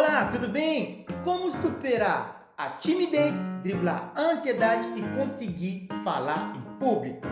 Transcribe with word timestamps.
Olá, 0.00 0.30
tudo 0.32 0.48
bem? 0.48 1.04
Como 1.22 1.52
superar 1.60 2.54
a 2.56 2.70
timidez, 2.70 3.34
driblar 3.62 4.10
a 4.16 4.30
ansiedade 4.30 4.98
e 4.98 5.02
conseguir 5.14 5.88
falar 6.02 6.56
em 6.56 6.78
público? 6.78 7.28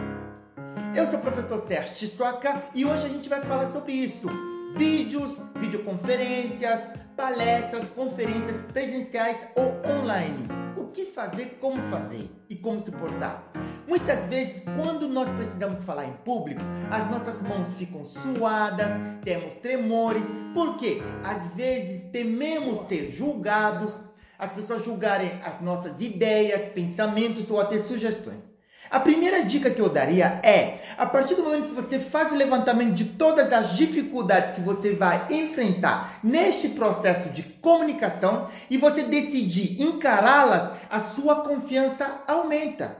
Eu 0.94 1.06
sou 1.06 1.18
o 1.18 1.22
professor 1.22 1.60
Sérgio 1.60 1.94
Tissoca 1.94 2.62
e 2.74 2.84
hoje 2.84 3.06
a 3.06 3.08
gente 3.08 3.26
vai 3.26 3.40
falar 3.40 3.68
sobre 3.68 3.92
isso. 3.92 4.28
Vídeos, 4.76 5.34
videoconferências, 5.56 6.92
palestras, 7.16 7.88
conferências 7.96 8.60
presenciais 8.70 9.38
ou 9.56 9.72
online. 9.90 10.67
O 10.88 10.90
que 10.90 11.04
fazer, 11.04 11.58
como 11.60 11.82
fazer 11.90 12.30
e 12.48 12.56
como 12.56 12.80
se 12.80 12.90
portar. 12.90 13.52
Muitas 13.86 14.24
vezes, 14.24 14.62
quando 14.74 15.06
nós 15.06 15.28
precisamos 15.28 15.84
falar 15.84 16.06
em 16.06 16.14
público, 16.24 16.62
as 16.90 17.06
nossas 17.10 17.42
mãos 17.42 17.68
ficam 17.76 18.06
suadas, 18.06 18.94
temos 19.22 19.52
tremores, 19.56 20.22
porque 20.54 21.02
às 21.22 21.44
vezes 21.52 22.10
tememos 22.10 22.88
ser 22.88 23.10
julgados, 23.10 24.02
as 24.38 24.50
pessoas 24.52 24.82
julgarem 24.82 25.38
as 25.44 25.60
nossas 25.60 26.00
ideias, 26.00 26.72
pensamentos 26.72 27.50
ou 27.50 27.60
até 27.60 27.80
sugestões. 27.80 28.50
A 28.90 28.98
primeira 28.98 29.44
dica 29.44 29.70
que 29.70 29.80
eu 29.80 29.88
daria 29.88 30.40
é: 30.42 30.78
a 30.96 31.04
partir 31.04 31.34
do 31.34 31.42
momento 31.42 31.68
que 31.68 31.74
você 31.74 31.98
faz 31.98 32.32
o 32.32 32.36
levantamento 32.36 32.94
de 32.94 33.04
todas 33.04 33.52
as 33.52 33.76
dificuldades 33.76 34.54
que 34.54 34.62
você 34.62 34.94
vai 34.94 35.26
enfrentar 35.30 36.20
neste 36.22 36.68
processo 36.68 37.28
de 37.30 37.42
comunicação 37.42 38.48
e 38.70 38.78
você 38.78 39.02
decidir 39.02 39.82
encará-las, 39.82 40.72
a 40.88 41.00
sua 41.00 41.42
confiança 41.42 42.22
aumenta. 42.26 42.96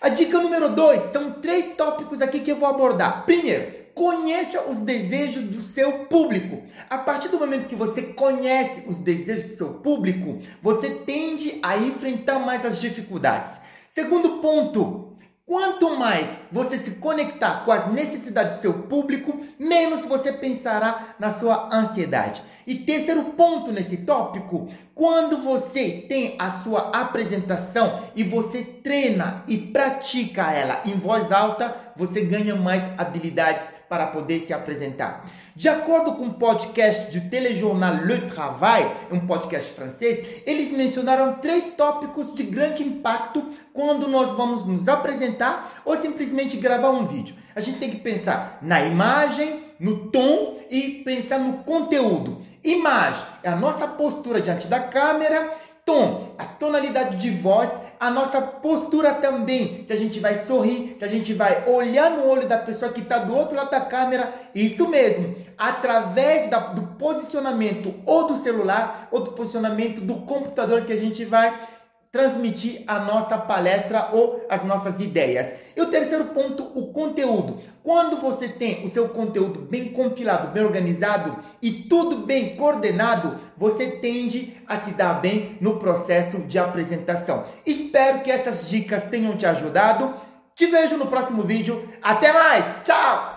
A 0.00 0.10
dica 0.10 0.38
número 0.38 0.68
dois 0.68 1.02
são 1.10 1.32
três 1.32 1.74
tópicos 1.74 2.20
aqui 2.20 2.40
que 2.40 2.52
eu 2.52 2.56
vou 2.56 2.68
abordar. 2.68 3.24
Primeiro, 3.24 3.86
conheça 3.94 4.62
os 4.68 4.78
desejos 4.78 5.42
do 5.42 5.62
seu 5.62 6.04
público. 6.04 6.62
A 6.88 6.98
partir 6.98 7.28
do 7.28 7.38
momento 7.38 7.66
que 7.66 7.74
você 7.74 8.02
conhece 8.02 8.84
os 8.86 8.98
desejos 8.98 9.50
do 9.50 9.56
seu 9.56 9.68
público, 9.70 10.40
você 10.62 10.90
tende 10.90 11.58
a 11.62 11.78
enfrentar 11.78 12.38
mais 12.38 12.64
as 12.64 12.78
dificuldades. 12.78 13.58
Segundo 13.88 14.40
ponto, 14.42 15.15
quanto 15.46 15.96
mais 15.96 16.28
você 16.50 16.76
se 16.76 16.90
conectar 16.92 17.64
com 17.64 17.70
as 17.70 17.90
necessidades 17.92 18.56
do 18.56 18.62
seu 18.62 18.74
público, 18.74 19.46
menos 19.58 20.04
você 20.04 20.32
pensará 20.32 21.14
na 21.20 21.30
sua 21.30 21.68
ansiedade. 21.72 22.42
E 22.66 22.74
terceiro 22.74 23.22
ponto 23.36 23.70
nesse 23.70 23.98
tópico, 23.98 24.68
quando 24.92 25.38
você 25.38 26.04
tem 26.08 26.34
a 26.36 26.50
sua 26.50 26.90
apresentação 26.90 28.02
e 28.16 28.24
você 28.24 28.64
treina 28.64 29.44
e 29.46 29.56
pratica 29.56 30.52
ela 30.52 30.82
em 30.84 30.98
voz 30.98 31.30
alta, 31.30 31.76
você 31.94 32.22
ganha 32.22 32.56
mais 32.56 32.82
habilidades 32.98 33.68
para 33.88 34.08
poder 34.08 34.40
se 34.40 34.52
apresentar. 34.52 35.26
De 35.54 35.68
acordo 35.68 36.14
com 36.14 36.24
o 36.24 36.26
um 36.26 36.32
podcast 36.32 37.10
de 37.10 37.20
telejornal 37.30 38.04
Le 38.04 38.28
Travail, 38.30 38.90
um 39.12 39.26
podcast 39.26 39.72
francês, 39.72 40.42
eles 40.44 40.72
mencionaram 40.72 41.34
três 41.34 41.64
tópicos 41.76 42.34
de 42.34 42.42
grande 42.42 42.82
impacto 42.82 43.42
quando 43.76 44.08
nós 44.08 44.30
vamos 44.30 44.64
nos 44.64 44.88
apresentar 44.88 45.82
ou 45.84 45.96
simplesmente 45.98 46.56
gravar 46.56 46.90
um 46.90 47.06
vídeo. 47.06 47.36
A 47.54 47.60
gente 47.60 47.78
tem 47.78 47.90
que 47.90 47.98
pensar 47.98 48.58
na 48.62 48.82
imagem, 48.82 49.66
no 49.78 50.08
tom 50.08 50.58
e 50.70 51.02
pensar 51.04 51.38
no 51.38 51.58
conteúdo. 51.58 52.40
Imagem 52.64 53.22
é 53.42 53.50
a 53.50 53.54
nossa 53.54 53.86
postura 53.86 54.40
diante 54.40 54.66
da 54.66 54.80
câmera, 54.80 55.54
tom, 55.84 56.34
a 56.36 56.44
tonalidade 56.44 57.18
de 57.18 57.30
voz, 57.30 57.70
a 58.00 58.10
nossa 58.10 58.40
postura 58.40 59.14
também. 59.14 59.84
Se 59.84 59.92
a 59.92 59.96
gente 59.96 60.18
vai 60.18 60.38
sorrir, 60.38 60.96
se 60.98 61.04
a 61.04 61.08
gente 61.08 61.32
vai 61.32 61.68
olhar 61.68 62.10
no 62.10 62.26
olho 62.26 62.48
da 62.48 62.58
pessoa 62.58 62.92
que 62.92 63.00
está 63.00 63.18
do 63.18 63.36
outro 63.36 63.54
lado 63.54 63.70
da 63.70 63.82
câmera, 63.82 64.34
isso 64.54 64.88
mesmo. 64.88 65.36
Através 65.56 66.50
da, 66.50 66.58
do 66.58 66.82
posicionamento 66.96 67.94
ou 68.04 68.26
do 68.26 68.42
celular 68.42 69.08
ou 69.12 69.20
do 69.20 69.32
posicionamento 69.32 70.00
do 70.00 70.16
computador 70.22 70.82
que 70.82 70.92
a 70.92 71.00
gente 71.00 71.24
vai 71.24 71.75
transmitir 72.16 72.82
a 72.86 72.98
nossa 72.98 73.36
palestra 73.36 74.08
ou 74.10 74.42
as 74.48 74.64
nossas 74.64 74.98
ideias. 75.00 75.52
E 75.76 75.80
o 75.82 75.90
terceiro 75.90 76.24
ponto, 76.26 76.62
o 76.74 76.90
conteúdo. 76.90 77.58
Quando 77.82 78.16
você 78.16 78.48
tem 78.48 78.86
o 78.86 78.88
seu 78.88 79.10
conteúdo 79.10 79.60
bem 79.60 79.92
compilado, 79.92 80.48
bem 80.48 80.64
organizado 80.64 81.36
e 81.60 81.70
tudo 81.70 82.24
bem 82.24 82.56
coordenado, 82.56 83.38
você 83.54 83.98
tende 83.98 84.56
a 84.66 84.78
se 84.78 84.92
dar 84.92 85.20
bem 85.20 85.58
no 85.60 85.78
processo 85.78 86.38
de 86.38 86.58
apresentação. 86.58 87.44
Espero 87.66 88.22
que 88.22 88.30
essas 88.30 88.66
dicas 88.66 89.04
tenham 89.04 89.36
te 89.36 89.44
ajudado. 89.44 90.14
Te 90.54 90.64
vejo 90.66 90.96
no 90.96 91.08
próximo 91.08 91.42
vídeo. 91.42 91.86
Até 92.02 92.32
mais! 92.32 92.64
Tchau! 92.86 93.35